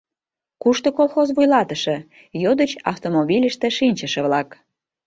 [0.61, 1.97] —Кушто колхоз вуйлатыше?—
[2.43, 4.49] йодыч автомобильыште шинчыше-влак.